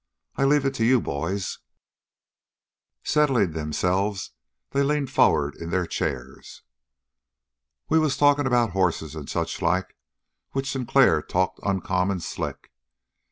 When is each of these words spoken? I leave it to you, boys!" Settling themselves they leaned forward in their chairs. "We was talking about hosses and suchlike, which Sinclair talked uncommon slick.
I 0.35 0.45
leave 0.45 0.65
it 0.65 0.73
to 0.81 0.83
you, 0.83 0.99
boys!" 0.99 1.59
Settling 3.03 3.51
themselves 3.51 4.31
they 4.71 4.81
leaned 4.81 5.11
forward 5.11 5.53
in 5.57 5.69
their 5.69 5.85
chairs. 5.85 6.63
"We 7.87 7.99
was 7.99 8.17
talking 8.17 8.47
about 8.47 8.71
hosses 8.71 9.13
and 9.13 9.29
suchlike, 9.29 9.95
which 10.53 10.71
Sinclair 10.71 11.21
talked 11.21 11.59
uncommon 11.61 12.19
slick. 12.19 12.71